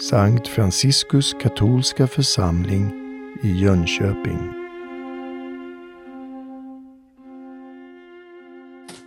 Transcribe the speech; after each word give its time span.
Sankt 0.00 0.48
Franciskus 0.48 1.34
katolska 1.42 2.06
församling 2.06 2.92
i 3.42 3.48
Jönköping. 3.48 4.52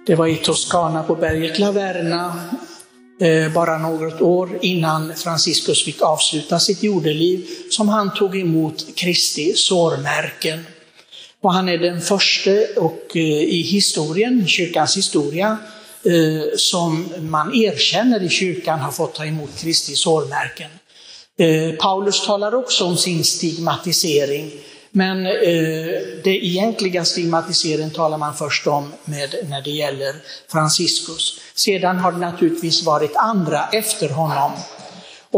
Det 0.05 0.15
var 0.15 0.27
i 0.27 0.35
Toscana 0.35 1.03
på 1.03 1.15
berget 1.15 1.59
Laverna, 1.59 2.49
eh, 3.21 3.53
bara 3.53 3.77
något 3.77 4.21
år 4.21 4.59
innan 4.61 5.15
Franciscus 5.15 5.85
fick 5.85 6.01
avsluta 6.01 6.59
sitt 6.59 6.83
jordeliv, 6.83 7.47
som 7.69 7.89
han 7.89 8.13
tog 8.13 8.37
emot 8.37 8.95
Kristi 8.95 9.53
sårmärken. 9.55 10.65
Och 11.41 11.53
han 11.53 11.69
är 11.69 11.77
den 11.77 12.01
första 12.01 12.51
och 12.77 13.11
eh, 13.15 13.21
i 13.43 13.61
historien, 13.61 14.47
kyrkans 14.47 14.97
historia, 14.97 15.57
Eh, 16.07 16.57
som 16.57 17.13
man 17.19 17.55
erkänner 17.55 18.23
i 18.23 18.29
kyrkan 18.29 18.79
har 18.79 18.91
fått 18.91 19.15
ta 19.15 19.25
emot 19.25 19.49
Kristi 19.59 19.95
sårmärken. 19.95 20.69
Eh, 21.39 21.75
Paulus 21.75 22.25
talar 22.25 22.55
också 22.55 22.85
om 22.85 22.97
sin 22.97 23.23
stigmatisering, 23.23 24.51
men 24.91 25.25
eh, 25.25 25.31
det 26.23 26.45
egentliga 26.45 27.05
stigmatiseringen 27.05 27.91
talar 27.91 28.17
man 28.17 28.35
först 28.35 28.67
om 28.67 28.93
med, 29.05 29.35
när 29.49 29.61
det 29.61 29.71
gäller 29.71 30.15
Franciscus. 30.51 31.39
Sedan 31.55 31.97
har 31.97 32.11
det 32.11 32.17
naturligtvis 32.17 32.83
varit 32.83 33.15
andra 33.15 33.67
efter 33.71 34.09
honom 34.09 34.51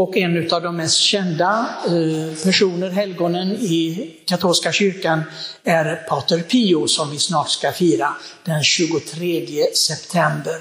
och 0.02 0.16
en 0.16 0.52
av 0.52 0.62
de 0.62 0.76
mest 0.76 0.98
kända 0.98 1.66
eh, 1.86 2.44
personer, 2.44 2.90
helgonen 2.90 3.52
i 3.52 4.10
katolska 4.26 4.72
kyrkan, 4.72 5.22
är 5.64 5.96
Pater 5.96 6.38
Pio 6.38 6.86
som 6.86 7.10
vi 7.10 7.18
snart 7.18 7.50
ska 7.50 7.72
fira 7.72 8.16
den 8.44 8.62
23 8.62 9.74
september. 9.74 10.58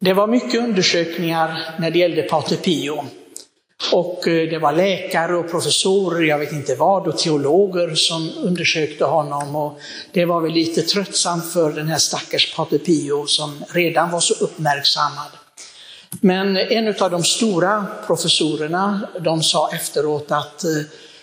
Det 0.00 0.12
var 0.12 0.26
mycket 0.26 0.60
undersökningar 0.60 1.74
när 1.78 1.90
det 1.90 1.98
gällde 1.98 2.22
Pater 2.22 2.56
Pio. 2.56 3.04
Och 3.92 4.28
eh, 4.28 4.50
det 4.50 4.58
var 4.58 4.72
läkare 4.72 5.36
och 5.36 5.50
professorer, 5.50 6.22
jag 6.22 6.38
vet 6.38 6.52
inte 6.52 6.74
vad, 6.74 7.06
och 7.06 7.18
teologer 7.18 7.94
som 7.94 8.30
undersökte 8.36 9.04
honom. 9.04 9.56
Och 9.56 9.80
det 10.12 10.24
var 10.24 10.40
väl 10.40 10.52
lite 10.52 10.82
tröttsamt 10.82 11.52
för 11.52 11.72
den 11.72 11.88
här 11.88 11.98
stackars 11.98 12.54
Pater 12.54 12.78
Pio 12.78 13.26
som 13.26 13.64
redan 13.68 14.10
var 14.10 14.20
så 14.20 14.44
uppmärksammad. 14.44 15.45
Men 16.20 16.56
en 16.56 16.94
av 17.00 17.10
de 17.10 17.24
stora 17.24 17.86
professorerna, 18.06 19.08
de 19.20 19.42
sa 19.42 19.70
efteråt 19.72 20.30
att 20.30 20.64
eh, 20.64 20.70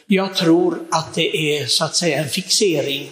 jag 0.06 0.36
tror 0.36 0.80
att 0.92 1.14
det 1.14 1.38
är 1.38 1.66
så 1.66 1.86
att 1.86 1.96
säga 1.96 2.18
en 2.18 2.30
fixering. 2.30 3.12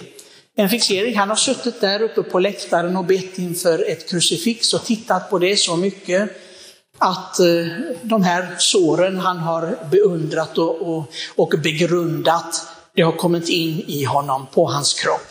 En 0.55 0.69
fixering, 0.69 1.17
han 1.17 1.30
har 1.30 1.36
suttit 1.36 1.81
där 1.81 2.02
uppe 2.02 2.23
på 2.23 2.39
läktaren 2.39 2.97
och 2.97 3.05
bett 3.05 3.38
inför 3.38 3.92
ett 3.92 4.09
krucifix 4.09 4.73
och 4.73 4.86
tittat 4.86 5.30
på 5.30 5.39
det 5.39 5.58
så 5.58 5.75
mycket 5.75 6.30
att 6.97 7.39
eh, 7.39 7.66
de 8.02 8.23
här 8.23 8.55
såren 8.58 9.19
han 9.19 9.38
har 9.38 9.77
beundrat 9.92 10.58
och, 10.58 10.81
och, 10.81 11.11
och 11.36 11.53
begrundat, 11.64 12.67
det 12.95 13.02
har 13.02 13.11
kommit 13.11 13.49
in 13.49 13.83
i 13.88 14.03
honom, 14.03 14.47
på 14.53 14.66
hans 14.66 14.94
kropp. 14.94 15.27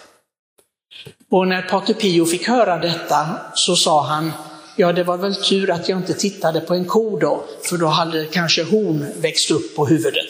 Och 1.31 1.49
när 1.49 1.63
Pater 1.63 1.95
Pio 1.95 2.27
fick 2.27 2.49
höra 2.49 2.79
detta 2.79 3.29
så 3.55 3.77
sa 3.77 4.03
han, 4.03 4.33
Ja, 4.81 4.93
det 4.93 5.05
var 5.05 5.17
väl 5.17 5.35
tur 5.35 5.71
att 5.71 5.89
jag 5.89 5.99
inte 5.99 6.15
tittade 6.15 6.61
på 6.61 6.75
en 6.75 6.85
ko 6.85 7.19
då, 7.19 7.45
för 7.63 7.77
då 7.77 7.87
hade 7.87 8.25
kanske 8.25 8.65
hon 8.65 9.07
växt 9.17 9.51
upp 9.51 9.77
på 9.77 9.87
huvudet. 9.87 10.29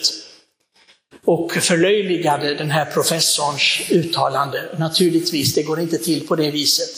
Och 1.25 1.51
förlöjligade 1.51 2.55
den 2.55 2.71
här 2.71 2.85
professorns 2.85 3.81
uttalande. 3.89 4.69
Naturligtvis, 4.77 5.53
det 5.53 5.63
går 5.63 5.79
inte 5.79 5.97
till 5.97 6.27
på 6.27 6.35
det 6.35 6.51
viset. 6.51 6.89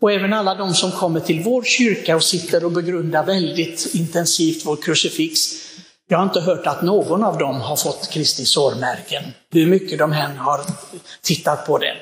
Och 0.00 0.12
även 0.12 0.32
alla 0.32 0.54
de 0.54 0.74
som 0.74 0.92
kommer 0.92 1.20
till 1.20 1.42
vår 1.42 1.62
kyrka 1.62 2.16
och 2.16 2.24
sitter 2.24 2.64
och 2.64 2.72
begrundar 2.72 3.26
väldigt 3.26 3.94
intensivt 3.94 4.66
vår 4.66 4.76
krucifix. 4.76 5.40
Jag 6.08 6.18
har 6.18 6.24
inte 6.24 6.40
hört 6.40 6.66
att 6.66 6.82
någon 6.82 7.24
av 7.24 7.38
dem 7.38 7.60
har 7.60 7.76
fått 7.76 8.10
Kristi 8.10 8.44
sårmärken, 8.44 9.24
hur 9.52 9.66
mycket 9.66 9.98
de 9.98 10.12
än 10.12 10.36
har 10.36 10.60
tittat 11.22 11.66
på 11.66 11.78
det. 11.78 11.94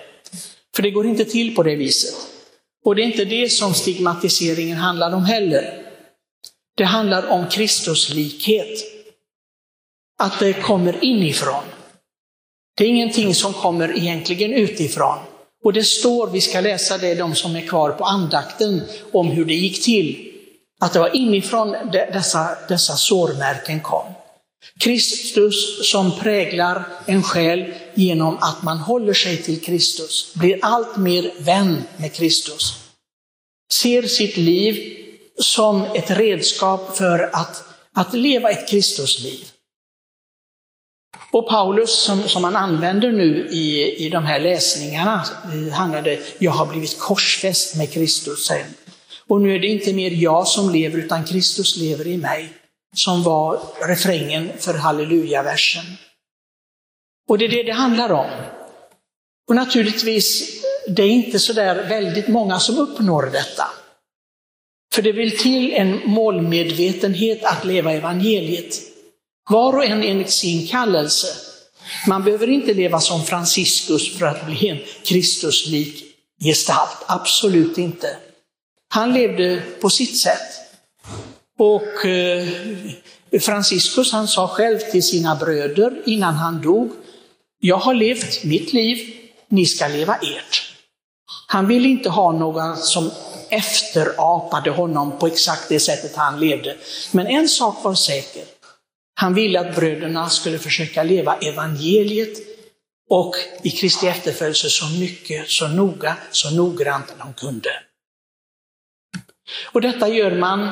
För 0.76 0.82
det 0.82 0.90
går 0.90 1.06
inte 1.06 1.24
till 1.24 1.54
på 1.54 1.62
det 1.62 1.76
viset. 1.76 2.14
Och 2.84 2.94
det 2.94 3.02
är 3.02 3.06
inte 3.06 3.24
det 3.24 3.48
som 3.52 3.74
stigmatiseringen 3.74 4.76
handlar 4.76 5.14
om 5.14 5.24
heller. 5.24 5.82
Det 6.76 6.84
handlar 6.84 7.26
om 7.26 7.46
Kristuslikhet. 7.46 8.84
Att 10.18 10.38
det 10.38 10.52
kommer 10.52 11.04
inifrån. 11.04 11.64
Det 12.76 12.84
är 12.84 12.88
ingenting 12.88 13.34
som 13.34 13.52
kommer 13.52 13.98
egentligen 13.98 14.52
utifrån. 14.52 15.18
Och 15.64 15.72
det 15.72 15.84
står, 15.84 16.26
vi 16.26 16.40
ska 16.40 16.60
läsa 16.60 16.98
det, 16.98 17.14
de 17.14 17.34
som 17.34 17.56
är 17.56 17.66
kvar 17.66 17.90
på 17.90 18.04
andakten, 18.04 18.82
om 19.12 19.26
hur 19.26 19.44
det 19.44 19.54
gick 19.54 19.84
till. 19.84 20.32
Att 20.80 20.92
det 20.92 20.98
var 20.98 21.16
inifrån 21.16 21.76
dessa, 21.92 22.58
dessa 22.68 22.96
sårmärken 22.96 23.80
kom. 23.80 24.04
Kristus 24.78 25.90
som 25.90 26.18
präglar 26.18 26.84
en 27.06 27.22
själ 27.22 27.74
genom 27.94 28.38
att 28.40 28.62
man 28.62 28.78
håller 28.78 29.14
sig 29.14 29.36
till 29.36 29.60
Kristus, 29.60 30.34
blir 30.34 30.58
allt 30.62 30.96
mer 30.96 31.32
vän 31.38 31.82
med 31.96 32.14
Kristus. 32.14 32.74
Ser 33.72 34.02
sitt 34.02 34.36
liv 34.36 34.96
som 35.38 35.82
ett 35.82 36.10
redskap 36.10 36.96
för 36.96 37.30
att, 37.32 37.64
att 37.94 38.14
leva 38.14 38.50
ett 38.50 38.68
Kristusliv. 38.68 39.48
Och 41.32 41.48
Paulus, 41.48 42.02
som, 42.02 42.28
som 42.28 42.44
han 42.44 42.56
använder 42.56 43.12
nu 43.12 43.48
i, 43.50 43.96
i 44.06 44.08
de 44.08 44.24
här 44.24 44.40
läsningarna, 44.40 45.24
handlade 45.72 46.20
jag 46.38 46.50
har 46.50 46.66
blivit 46.66 46.98
korsfäst 46.98 47.76
med 47.76 47.92
Kristus. 47.92 48.46
Sen. 48.46 48.66
Och 49.26 49.40
nu 49.40 49.54
är 49.54 49.58
det 49.58 49.66
inte 49.66 49.92
mer 49.92 50.10
jag 50.10 50.48
som 50.48 50.70
lever, 50.70 50.98
utan 50.98 51.24
Kristus 51.24 51.76
lever 51.76 52.06
i 52.06 52.16
mig 52.16 52.52
som 52.96 53.22
var 53.22 53.60
refrängen 53.88 54.50
för 54.58 54.74
halleluja-versen. 54.74 55.84
Och 57.28 57.38
det 57.38 57.44
är 57.44 57.48
det 57.48 57.62
det 57.62 57.72
handlar 57.72 58.12
om. 58.12 58.30
Och 59.48 59.56
naturligtvis, 59.56 60.62
det 60.88 61.02
är 61.02 61.08
inte 61.08 61.38
så 61.38 61.52
där 61.52 61.88
väldigt 61.88 62.28
många 62.28 62.60
som 62.60 62.78
uppnår 62.78 63.22
detta. 63.22 63.68
För 64.94 65.02
det 65.02 65.12
vill 65.12 65.38
till 65.38 65.72
en 65.72 66.00
målmedvetenhet 66.04 67.44
att 67.44 67.64
leva 67.64 67.92
evangeliet. 67.92 68.74
Var 69.50 69.76
och 69.76 69.84
en 69.84 70.02
enligt 70.02 70.30
sin 70.30 70.66
kallelse. 70.66 71.26
Man 72.06 72.24
behöver 72.24 72.48
inte 72.48 72.74
leva 72.74 73.00
som 73.00 73.24
Franciscus 73.24 74.18
för 74.18 74.26
att 74.26 74.46
bli 74.46 74.68
en 74.68 74.78
Kristuslik 75.04 76.04
gestalt, 76.44 77.04
absolut 77.06 77.78
inte. 77.78 78.16
Han 78.88 79.12
levde 79.12 79.62
på 79.80 79.90
sitt 79.90 80.18
sätt. 80.18 80.59
Och 81.60 82.04
eh, 82.04 82.48
Franciscus 83.40 84.12
han 84.12 84.28
sa 84.28 84.48
själv 84.48 84.78
till 84.78 85.02
sina 85.02 85.36
bröder 85.36 86.02
innan 86.06 86.34
han 86.34 86.62
dog, 86.62 86.92
jag 87.58 87.76
har 87.76 87.94
levt 87.94 88.44
mitt 88.44 88.72
liv, 88.72 89.14
ni 89.48 89.66
ska 89.66 89.88
leva 89.88 90.14
ert. 90.14 90.74
Han 91.46 91.68
ville 91.68 91.88
inte 91.88 92.08
ha 92.08 92.32
några 92.32 92.76
som 92.76 93.10
efterapade 93.48 94.70
honom 94.70 95.18
på 95.18 95.26
exakt 95.26 95.68
det 95.68 95.80
sättet 95.80 96.16
han 96.16 96.40
levde. 96.40 96.76
Men 97.12 97.26
en 97.26 97.48
sak 97.48 97.84
var 97.84 97.94
säker, 97.94 98.44
han 99.14 99.34
ville 99.34 99.60
att 99.60 99.76
bröderna 99.76 100.28
skulle 100.28 100.58
försöka 100.58 101.02
leva 101.02 101.36
evangeliet 101.36 102.38
och 103.10 103.34
i 103.62 103.70
Kristi 103.70 104.06
efterföljelse 104.06 104.70
så 104.70 104.86
mycket, 104.86 105.48
så 105.48 105.68
noga, 105.68 106.16
så 106.30 106.50
noggrant 106.50 107.14
de 107.18 107.32
kunde. 107.32 107.70
Och 109.72 109.80
detta 109.80 110.08
gör 110.08 110.36
man 110.36 110.70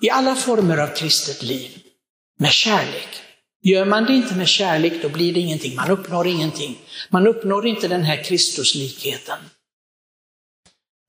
i 0.00 0.10
alla 0.10 0.34
former 0.34 0.78
av 0.78 0.86
kristet 0.86 1.42
liv 1.42 1.70
med 2.38 2.52
kärlek. 2.52 3.08
Gör 3.62 3.84
man 3.84 4.04
det 4.04 4.12
inte 4.12 4.34
med 4.34 4.48
kärlek, 4.48 4.92
då 5.02 5.08
blir 5.08 5.34
det 5.34 5.40
ingenting. 5.40 5.76
Man 5.76 5.90
uppnår 5.90 6.26
ingenting. 6.26 6.78
Man 7.08 7.26
uppnår 7.26 7.66
inte 7.66 7.88
den 7.88 8.02
här 8.02 8.24
Kristuslikheten. 8.24 9.38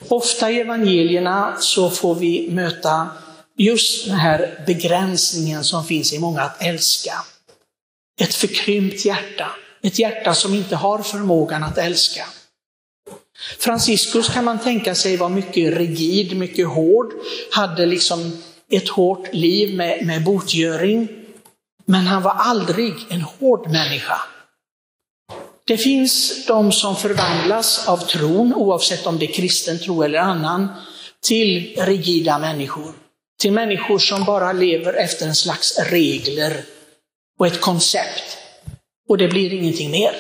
Ofta 0.08 0.52
i 0.52 0.60
evangelierna 0.60 1.58
så 1.60 1.90
får 1.90 2.16
vi 2.16 2.50
möta 2.52 3.10
just 3.58 4.06
den 4.06 4.16
här 4.16 4.64
begränsningen 4.68 5.64
som 5.64 5.86
finns 5.86 6.14
i 6.14 6.20
många 6.20 6.42
att 6.42 6.62
älska. 6.62 7.14
Ett 8.22 8.34
förkrympt 8.34 9.06
hjärta, 9.06 9.52
ett 9.82 10.00
hjärta 10.00 10.34
som 10.34 10.54
inte 10.54 10.76
har 10.76 11.02
förmågan 11.02 11.64
att 11.64 11.78
älska. 11.78 12.26
Franciscus 13.60 14.30
kan 14.30 14.46
man 14.46 14.60
tänka 14.60 14.96
sig 14.96 15.18
var 15.18 15.30
mycket 15.30 15.78
rigid, 15.78 16.38
mycket 16.38 16.68
hård, 16.68 17.14
hade 17.52 17.86
liksom 17.86 18.42
ett 18.72 18.90
hårt 18.90 19.34
liv 19.34 19.76
med, 19.76 20.06
med 20.06 20.24
botgöring, 20.24 21.08
men 21.86 22.08
han 22.08 22.24
var 22.24 22.32
aldrig 22.32 22.94
en 23.10 23.22
hård 23.22 23.72
människa. 23.72 24.22
Det 25.66 25.78
finns 25.78 26.46
de 26.46 26.72
som 26.72 26.96
förvandlas 26.96 27.88
av 27.88 27.98
tron, 27.98 28.54
oavsett 28.54 29.08
om 29.08 29.20
det 29.20 29.26
är 29.26 29.34
kristen 29.34 29.80
tro 29.80 30.04
eller 30.04 30.20
annan, 30.20 30.68
till 31.24 31.76
rigida 31.78 32.40
människor. 32.40 32.94
Till 33.42 33.52
människor 33.52 34.00
som 34.00 34.24
bara 34.24 34.54
lever 34.54 34.94
efter 34.94 35.28
en 35.28 35.36
slags 35.36 35.80
regler 35.80 36.64
och 37.40 37.48
ett 37.48 37.62
koncept. 37.62 38.38
Och 39.10 39.18
det 39.18 39.28
blir 39.28 39.54
ingenting 39.54 39.92
mer. 39.92 40.16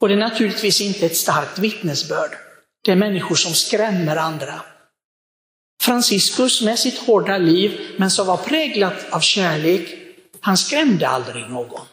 Och 0.00 0.08
det 0.08 0.14
är 0.14 0.18
naturligtvis 0.18 0.80
inte 0.80 1.06
ett 1.06 1.16
starkt 1.16 1.58
vittnesbörd. 1.58 2.30
Det 2.84 2.92
är 2.92 2.96
människor 2.96 3.34
som 3.34 3.54
skrämmer 3.54 4.16
andra. 4.16 4.62
Franciscus 5.80 6.62
med 6.62 6.78
sitt 6.78 6.98
hårda 6.98 7.38
liv, 7.38 7.80
men 7.96 8.10
som 8.10 8.26
var 8.26 8.36
präglat 8.36 9.10
av 9.10 9.20
kärlek, 9.20 9.88
han 10.40 10.56
skrämde 10.56 11.08
aldrig 11.08 11.50
någon. 11.50 11.86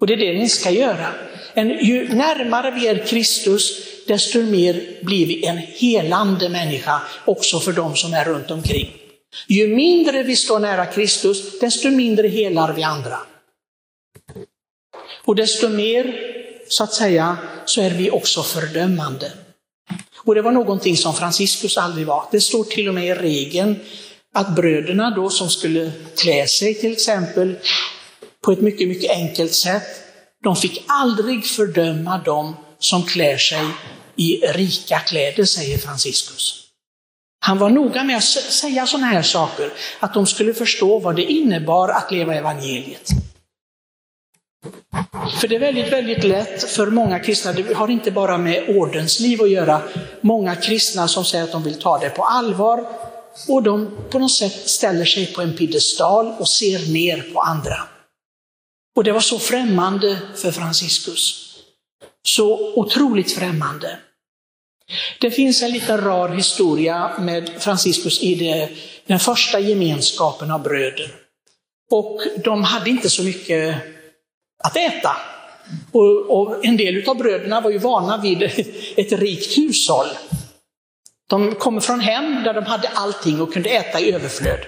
Och 0.00 0.06
det 0.06 0.12
är 0.12 0.16
det 0.16 0.38
ni 0.38 0.48
ska 0.48 0.70
göra. 0.70 1.12
En, 1.54 1.68
ju 1.68 2.08
närmare 2.08 2.70
vi 2.70 2.86
är 2.86 3.06
Kristus, 3.06 3.86
desto 4.06 4.42
mer 4.42 4.98
blir 5.02 5.26
vi 5.26 5.46
en 5.46 5.58
helande 5.58 6.48
människa 6.48 7.02
också 7.24 7.60
för 7.60 7.72
de 7.72 7.96
som 7.96 8.14
är 8.14 8.24
runt 8.24 8.50
omkring. 8.50 8.92
Ju 9.48 9.68
mindre 9.68 10.22
vi 10.22 10.36
står 10.36 10.58
nära 10.58 10.86
Kristus, 10.86 11.60
desto 11.60 11.90
mindre 11.90 12.28
helar 12.28 12.72
vi 12.72 12.82
andra. 12.82 13.18
Och 15.24 15.36
desto 15.36 15.68
mer, 15.68 16.14
så 16.68 16.84
att 16.84 16.92
säga, 16.92 17.38
så 17.64 17.80
är 17.80 17.90
vi 17.90 18.10
också 18.10 18.42
fördömande. 18.42 19.32
Och 20.30 20.34
det 20.34 20.42
var 20.42 20.52
någonting 20.52 20.96
som 20.96 21.14
Franciscus 21.14 21.78
aldrig 21.78 22.06
var. 22.06 22.24
Det 22.30 22.40
står 22.40 22.64
till 22.64 22.88
och 22.88 22.94
med 22.94 23.06
i 23.06 23.14
regeln 23.14 23.76
att 24.34 24.54
bröderna 24.54 25.10
då 25.16 25.30
som 25.30 25.50
skulle 25.50 25.92
klä 26.16 26.46
sig 26.46 26.74
till 26.74 26.92
exempel 26.92 27.58
på 28.44 28.52
ett 28.52 28.60
mycket, 28.60 28.88
mycket 28.88 29.10
enkelt 29.10 29.54
sätt, 29.54 29.82
de 30.44 30.56
fick 30.56 30.84
aldrig 30.86 31.46
fördöma 31.46 32.18
dem 32.18 32.56
som 32.78 33.02
klär 33.02 33.36
sig 33.36 33.66
i 34.16 34.36
rika 34.36 34.98
kläder, 34.98 35.44
säger 35.44 35.78
Franciscus. 35.78 36.64
Han 37.40 37.58
var 37.58 37.70
noga 37.70 38.04
med 38.04 38.16
att 38.16 38.24
säga 38.24 38.86
sådana 38.86 39.06
här 39.06 39.22
saker, 39.22 39.72
att 40.00 40.14
de 40.14 40.26
skulle 40.26 40.54
förstå 40.54 40.98
vad 40.98 41.16
det 41.16 41.24
innebar 41.24 41.88
att 41.88 42.12
leva 42.12 42.34
evangeliet. 42.34 43.10
För 45.40 45.48
det 45.48 45.54
är 45.54 45.60
väldigt, 45.60 45.92
väldigt 45.92 46.24
lätt 46.24 46.62
för 46.70 46.86
många 46.86 47.18
kristna, 47.18 47.52
det 47.52 47.74
har 47.74 47.88
inte 47.88 48.10
bara 48.10 48.38
med 48.38 48.76
ordensliv 48.76 49.42
att 49.42 49.50
göra, 49.50 49.82
många 50.20 50.56
kristna 50.56 51.08
som 51.08 51.24
säger 51.24 51.44
att 51.44 51.52
de 51.52 51.62
vill 51.62 51.80
ta 51.80 51.98
det 51.98 52.10
på 52.10 52.24
allvar 52.24 52.86
och 53.48 53.62
de 53.62 53.96
på 54.10 54.18
något 54.18 54.32
sätt 54.32 54.68
ställer 54.68 55.04
sig 55.04 55.26
på 55.26 55.42
en 55.42 55.56
piedestal 55.56 56.34
och 56.38 56.48
ser 56.48 56.92
ner 56.92 57.30
på 57.32 57.40
andra. 57.40 57.76
Och 58.96 59.04
det 59.04 59.12
var 59.12 59.20
så 59.20 59.38
främmande 59.38 60.18
för 60.34 60.50
Franciscus. 60.50 61.46
Så 62.22 62.74
otroligt 62.74 63.32
främmande. 63.32 63.98
Det 65.20 65.30
finns 65.30 65.62
en 65.62 65.70
liten 65.70 66.00
rar 66.00 66.28
historia 66.28 67.18
med 67.18 67.50
Franciscus 67.58 68.22
i 68.22 68.34
det, 68.34 68.68
den 69.06 69.18
första 69.18 69.60
gemenskapen 69.60 70.50
av 70.50 70.62
bröder. 70.62 71.14
Och 71.90 72.20
de 72.44 72.64
hade 72.64 72.90
inte 72.90 73.10
så 73.10 73.22
mycket 73.22 73.76
att 74.64 74.76
äta. 74.76 75.16
Och, 75.92 76.40
och 76.40 76.64
en 76.64 76.76
del 76.76 77.08
av 77.08 77.16
bröderna 77.16 77.60
var 77.60 77.70
ju 77.70 77.78
vana 77.78 78.16
vid 78.16 78.42
ett 78.96 79.12
rikt 79.12 79.58
hushåll. 79.58 80.08
De 81.28 81.54
kom 81.54 81.80
från 81.80 82.00
hem 82.00 82.42
där 82.44 82.54
de 82.54 82.64
hade 82.64 82.88
allting 82.88 83.40
och 83.40 83.52
kunde 83.52 83.68
äta 83.70 84.00
i 84.00 84.12
överflöd. 84.12 84.60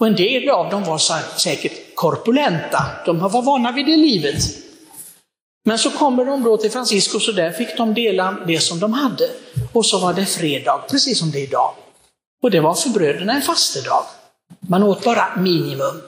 Och 0.00 0.06
en 0.06 0.16
del 0.16 0.48
av 0.48 0.70
dem 0.70 0.84
var 0.84 0.98
säkert 1.38 1.94
korpulenta, 1.94 2.84
de 3.06 3.18
var 3.18 3.42
vana 3.42 3.72
vid 3.72 3.86
det 3.86 3.96
livet. 3.96 4.42
Men 5.64 5.78
så 5.78 5.90
kommer 5.90 6.24
de 6.24 6.42
då 6.42 6.56
till 6.56 6.70
Franciscus 6.70 7.28
och 7.28 7.34
där 7.34 7.50
fick 7.50 7.76
de 7.76 7.94
dela 7.94 8.36
det 8.46 8.60
som 8.60 8.80
de 8.80 8.92
hade. 8.92 9.30
Och 9.72 9.86
så 9.86 9.98
var 9.98 10.12
det 10.12 10.26
fredag, 10.26 10.84
precis 10.90 11.18
som 11.18 11.30
det 11.30 11.38
är 11.38 11.42
idag. 11.42 11.74
Och 12.42 12.50
det 12.50 12.60
var 12.60 12.74
för 12.74 12.90
bröderna 12.90 13.32
en 13.32 13.42
fastedag. 13.42 14.04
Man 14.68 14.82
åt 14.82 15.04
bara 15.04 15.36
minimum. 15.36 16.00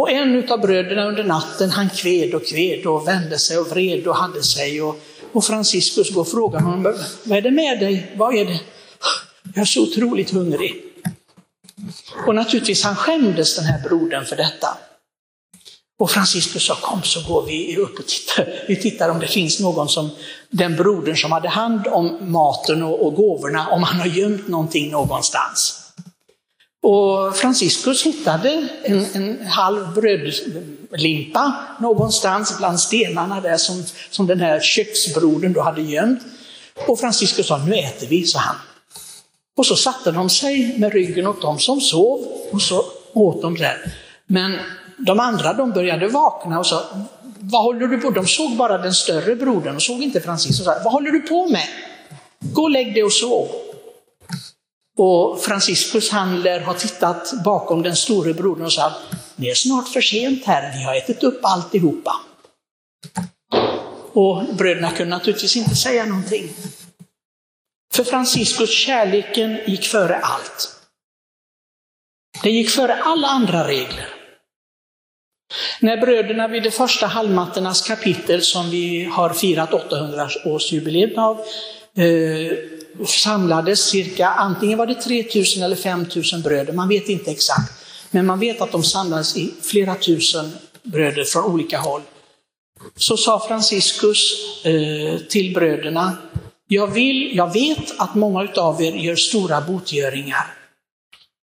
Och 0.00 0.10
en 0.10 0.50
av 0.50 0.60
bröderna 0.60 1.04
under 1.04 1.24
natten, 1.24 1.70
han 1.70 1.90
kved 1.90 2.34
och 2.34 2.46
kved 2.46 2.86
och 2.86 3.08
vände 3.08 3.38
sig 3.38 3.58
och 3.58 3.70
vred 3.70 4.06
och 4.06 4.16
hade 4.16 4.42
sig. 4.42 4.82
Och, 4.82 5.00
och 5.32 5.44
Franciscus 5.44 6.14
går 6.14 6.20
och 6.20 6.28
frågar 6.28 6.60
honom, 6.60 6.98
vad 7.24 7.38
är 7.38 7.42
det 7.42 7.50
med 7.50 7.80
dig? 7.80 8.12
Vad 8.16 8.34
är 8.34 8.44
det? 8.44 8.60
Jag 9.54 9.62
är 9.62 9.64
så 9.64 9.82
otroligt 9.82 10.30
hungrig. 10.30 10.82
Och 12.26 12.34
naturligtvis, 12.34 12.84
han 12.84 12.96
skämdes 12.96 13.56
den 13.56 13.64
här 13.64 13.88
brodern 13.88 14.24
för 14.24 14.36
detta. 14.36 14.68
Och 15.98 16.10
Franciscus 16.10 16.66
sa, 16.66 16.74
kom 16.74 17.02
så 17.02 17.32
går 17.32 17.46
vi 17.46 17.76
upp 17.76 17.98
och 17.98 18.06
tittar. 18.06 18.64
Vi 18.68 18.76
tittar 18.76 19.08
om 19.08 19.20
det 19.20 19.28
finns 19.28 19.60
någon 19.60 19.88
som, 19.88 20.10
den 20.50 20.76
brodern 20.76 21.16
som 21.16 21.32
hade 21.32 21.48
hand 21.48 21.86
om 21.86 22.18
maten 22.20 22.82
och, 22.82 23.06
och 23.06 23.14
gåvorna, 23.14 23.68
om 23.68 23.82
han 23.82 24.00
har 24.00 24.06
gömt 24.06 24.48
någonting 24.48 24.90
någonstans. 24.90 25.79
Och 26.82 27.36
Franciscus 27.36 28.06
hittade 28.06 28.68
en, 28.82 29.06
en 29.14 29.46
halv 29.46 29.94
brödlimpa 29.94 31.54
någonstans 31.80 32.58
bland 32.58 32.80
stenarna 32.80 33.40
där 33.40 33.56
som, 33.56 33.84
som 34.10 34.26
den 34.26 34.40
här 34.40 34.60
köksbrodern 34.60 35.52
då 35.52 35.60
hade 35.60 35.82
gömt. 35.82 36.20
Och 36.86 37.00
Franciscus 37.00 37.46
sa, 37.46 37.58
nu 37.58 37.74
äter 37.74 38.06
vi, 38.06 38.24
sa 38.24 38.38
han. 38.38 38.56
Och 39.56 39.66
så 39.66 39.76
satte 39.76 40.10
de 40.10 40.30
sig 40.30 40.78
med 40.78 40.92
ryggen 40.92 41.26
åt 41.26 41.42
dem 41.42 41.58
som 41.58 41.80
sov 41.80 42.26
och 42.52 42.62
så 42.62 42.84
åt 43.12 43.42
de 43.42 43.54
där. 43.54 43.94
Men 44.26 44.58
de 44.98 45.20
andra 45.20 45.52
de 45.52 45.70
började 45.70 46.08
vakna 46.08 46.58
och 46.58 46.66
sa, 46.66 46.82
vad 47.38 47.62
håller 47.62 47.86
du 47.86 47.98
på 47.98 48.10
De 48.10 48.26
såg 48.26 48.56
bara 48.56 48.78
den 48.78 48.94
större 48.94 49.36
brodern 49.36 49.76
och 49.76 49.82
såg 49.82 50.02
inte 50.02 50.20
Franciscus. 50.20 50.66
Vad 50.66 50.92
håller 50.92 51.10
du 51.10 51.20
på 51.20 51.48
med? 51.48 51.66
Gå 52.38 52.62
och 52.62 52.70
lägg 52.70 52.94
dig 52.94 53.02
och 53.02 53.12
sov. 53.12 53.48
Och 55.02 55.40
Franciscus 55.40 56.10
han 56.10 56.42
lär 56.42 56.60
ha 56.60 56.74
tittat 56.74 57.32
bakom 57.44 57.82
den 57.82 57.96
store 57.96 58.34
brodern 58.34 58.64
och 58.64 58.72
sagt, 58.72 58.96
det 59.36 59.50
är 59.50 59.54
snart 59.54 59.88
för 59.88 60.00
sent 60.00 60.44
här, 60.44 60.78
vi 60.78 60.84
har 60.84 60.94
ätit 60.94 61.22
upp 61.22 61.40
alltihopa. 61.42 62.16
Och 64.12 64.44
bröderna 64.54 64.90
kunde 64.90 65.16
naturligtvis 65.16 65.56
inte 65.56 65.76
säga 65.76 66.06
någonting. 66.06 66.48
För 67.94 68.04
Franciscus 68.04 68.70
kärleken 68.70 69.58
gick 69.66 69.84
före 69.84 70.16
allt. 70.16 70.68
Det 72.42 72.50
gick 72.50 72.70
före 72.70 72.94
alla 72.94 73.28
andra 73.28 73.68
regler. 73.68 74.08
När 75.80 75.96
bröderna 75.96 76.48
vid 76.48 76.62
det 76.62 76.70
första 76.70 77.06
halmmatternas 77.06 77.82
kapitel 77.82 78.42
som 78.42 78.70
vi 78.70 79.04
har 79.04 79.30
firat 79.30 79.70
800-årsjubileet 79.70 81.18
av 81.18 81.40
eh, 81.96 82.79
samlades 83.06 83.84
cirka, 83.84 84.28
antingen 84.28 84.78
var 84.78 84.86
det 84.86 84.94
3000 84.94 85.62
eller 85.62 85.76
5000 85.76 86.42
bröder, 86.42 86.72
man 86.72 86.88
vet 86.88 87.08
inte 87.08 87.30
exakt. 87.30 87.72
Men 88.10 88.26
man 88.26 88.40
vet 88.40 88.60
att 88.60 88.72
de 88.72 88.82
samlades 88.82 89.36
i 89.36 89.54
flera 89.62 89.94
tusen 89.94 90.52
bröder 90.82 91.24
från 91.24 91.44
olika 91.44 91.78
håll. 91.78 92.02
Så 92.96 93.16
sa 93.16 93.40
Franciscus 93.48 94.34
eh, 94.64 95.18
till 95.28 95.54
bröderna, 95.54 96.16
jag, 96.68 96.86
vill, 96.86 97.36
jag 97.36 97.52
vet 97.52 98.00
att 98.00 98.14
många 98.14 98.48
av 98.56 98.82
er 98.82 98.92
gör 98.92 99.16
stora 99.16 99.60
botgöringar. 99.60 100.54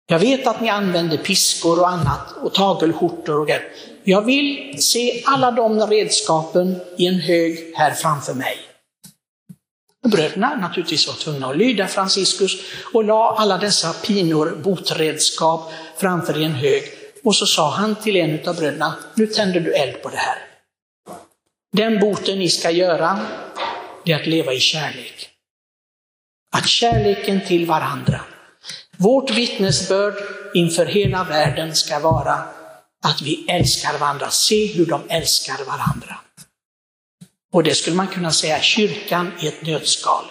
Jag 0.07 0.19
vet 0.19 0.47
att 0.47 0.61
ni 0.61 0.69
använder 0.69 1.17
piskor 1.17 1.79
och 1.79 1.89
annat 1.89 2.33
och 2.41 2.53
tagelskjortor 2.53 3.39
och 3.39 3.47
grejer. 3.47 3.71
Jag 4.03 4.25
vill 4.25 4.75
se 4.79 5.23
alla 5.25 5.51
de 5.51 5.79
redskapen 5.79 6.75
i 6.97 7.05
en 7.05 7.19
hög 7.19 7.73
här 7.75 7.91
framför 7.91 8.33
mig. 8.33 8.57
Bröderna 10.07 10.55
naturligtvis 10.55 11.07
var 11.07 11.15
tvungna 11.15 11.47
att 11.47 11.57
lyda 11.57 11.87
Franciscus 11.87 12.51
och 12.93 13.03
la 13.03 13.35
alla 13.37 13.57
dessa 13.57 13.93
pinor, 13.93 14.61
botredskap, 14.63 15.73
framför 15.97 16.41
i 16.41 16.43
en 16.43 16.55
hög. 16.55 16.83
Och 17.23 17.35
så 17.35 17.45
sa 17.45 17.69
han 17.69 17.95
till 17.95 18.15
en 18.15 18.49
av 18.49 18.55
bröderna, 18.55 18.95
nu 19.15 19.27
tänder 19.27 19.59
du 19.59 19.73
eld 19.73 20.01
på 20.01 20.09
det 20.09 20.17
här. 20.17 20.37
Den 21.73 21.99
boten 21.99 22.39
ni 22.39 22.49
ska 22.49 22.71
göra, 22.71 23.19
det 24.05 24.11
är 24.11 24.15
att 24.15 24.27
leva 24.27 24.53
i 24.53 24.59
kärlek. 24.59 25.29
Att 26.55 26.67
kärleken 26.67 27.45
till 27.47 27.65
varandra. 27.65 28.21
Vårt 28.97 29.31
vittnesbörd 29.31 30.13
inför 30.53 30.85
hela 30.85 31.23
världen 31.23 31.75
ska 31.75 31.99
vara 31.99 32.43
att 33.03 33.21
vi 33.21 33.45
älskar 33.49 33.97
varandra. 33.97 34.29
Se 34.29 34.73
hur 34.73 34.85
de 34.85 35.01
älskar 35.09 35.65
varandra. 35.65 36.19
Och 37.51 37.63
det 37.63 37.75
skulle 37.75 37.95
man 37.95 38.07
kunna 38.07 38.31
säga 38.31 38.61
kyrkan 38.61 39.31
i 39.41 39.47
ett 39.47 39.61
nötskal. 39.61 40.25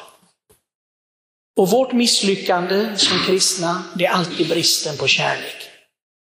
Och 1.57 1.71
vårt 1.71 1.93
misslyckande 1.93 2.97
som 2.97 3.19
kristna, 3.27 3.83
det 3.95 4.07
är 4.07 4.11
alltid 4.11 4.49
bristen 4.49 4.97
på 4.97 5.07
kärlek. 5.07 5.57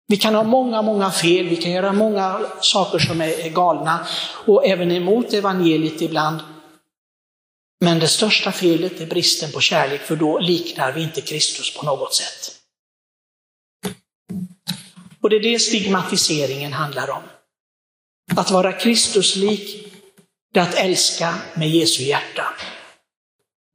Vi 0.07 0.17
kan 0.17 0.35
ha 0.35 0.43
många, 0.43 0.83
många 0.83 1.11
fel, 1.11 1.49
vi 1.49 1.57
kan 1.57 1.73
göra 1.73 1.93
många 1.93 2.47
saker 2.61 2.99
som 2.99 3.21
är 3.21 3.49
galna 3.49 4.07
och 4.47 4.67
även 4.67 4.93
emot 4.93 5.33
evangeliet 5.33 6.03
ibland. 6.03 6.41
Men 7.81 7.99
det 7.99 8.09
största 8.09 8.53
felet 8.53 9.01
är 9.01 9.07
bristen 9.07 9.53
på 9.53 9.61
kärlek, 9.61 10.01
för 10.01 10.17
då 10.17 10.39
liknar 10.39 10.93
vi 10.93 11.03
inte 11.03 11.21
Kristus 11.21 11.77
på 11.77 11.87
något 11.87 12.15
sätt. 12.15 12.55
Och 15.21 15.31
det 15.31 15.37
är 15.37 15.53
det 15.53 15.59
stigmatiseringen 15.59 16.73
handlar 16.73 17.11
om. 17.11 17.23
Att 18.37 18.51
vara 18.51 18.73
Kristuslik, 18.73 19.88
det 20.59 20.63
är 20.63 20.69
att 20.69 20.75
älska 20.75 21.35
med 21.55 21.71
Jesu 21.71 22.03
hjärta. 22.03 22.45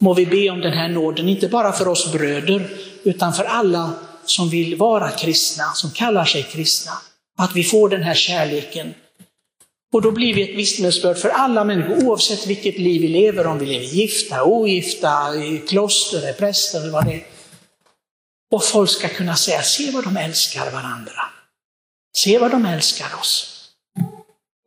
Må 0.01 0.13
vi 0.13 0.25
be 0.25 0.49
om 0.49 0.61
den 0.61 0.73
här 0.73 0.87
nåden, 0.87 1.29
inte 1.29 1.47
bara 1.47 1.71
för 1.71 1.87
oss 1.87 2.11
bröder, 2.11 2.69
utan 3.03 3.33
för 3.33 3.43
alla 3.43 3.93
som 4.25 4.49
vill 4.49 4.75
vara 4.75 5.11
kristna, 5.11 5.63
som 5.73 5.91
kallar 5.91 6.25
sig 6.25 6.43
kristna. 6.43 6.91
Att 7.37 7.55
vi 7.55 7.63
får 7.63 7.89
den 7.89 8.03
här 8.03 8.13
kärleken 8.13 8.93
och 9.93 10.01
då 10.01 10.11
blir 10.11 10.33
vi 10.33 10.41
ett 10.49 10.57
vittnesbörd 10.57 11.17
för 11.17 11.29
alla 11.29 11.63
människor, 11.63 12.05
oavsett 12.05 12.47
vilket 12.47 12.79
liv 12.79 13.01
vi 13.01 13.07
lever, 13.07 13.47
om 13.47 13.59
vi 13.59 13.65
lever 13.65 13.85
gifta, 13.85 14.43
ogifta, 14.43 15.35
i 15.35 15.63
kloster, 15.67 16.33
präster 16.33 16.81
eller 16.81 16.91
vad 16.91 17.05
det 17.05 17.13
är. 17.13 17.25
Och 18.51 18.63
folk 18.63 18.89
ska 18.89 19.07
kunna 19.07 19.35
säga, 19.35 19.61
se 19.61 19.91
vad 19.91 20.03
de 20.03 20.17
älskar 20.17 20.71
varandra. 20.71 21.21
Se 22.15 22.37
vad 22.37 22.51
de 22.51 22.65
älskar 22.65 23.19
oss. 23.19 23.52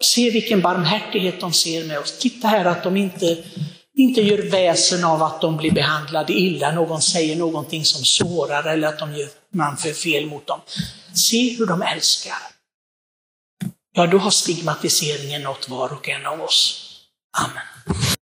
Se 0.07 0.31
vilken 0.31 0.61
barmhärtighet 0.61 1.41
de 1.41 1.53
ser 1.53 1.85
med 1.85 1.99
oss. 1.99 2.19
Titta 2.19 2.49
här 2.49 2.65
att 2.65 2.83
de 2.83 2.97
inte, 2.97 3.45
inte 3.95 4.21
gör 4.21 4.51
väsen 4.51 5.05
av 5.05 5.23
att 5.23 5.41
de 5.41 5.57
blir 5.57 5.71
behandlade 5.71 6.33
illa, 6.33 6.73
någon 6.73 7.03
säger 7.03 7.37
någonting 7.37 7.85
som 7.85 8.05
sårar 8.05 8.65
eller 8.65 8.89
att 8.89 8.99
de 8.99 9.17
gör 9.17 9.29
man 9.51 9.77
för 9.77 9.93
fel 9.93 10.27
mot 10.27 10.47
dem. 10.47 10.61
Se 11.15 11.57
hur 11.57 11.67
de 11.67 11.83
älskar. 11.83 12.39
Ja, 13.93 14.07
då 14.07 14.19
har 14.19 14.31
stigmatiseringen 14.31 15.43
nått 15.43 15.69
var 15.69 15.93
och 15.93 16.09
en 16.09 16.27
av 16.27 16.41
oss. 16.41 16.83
Amen. 17.39 17.76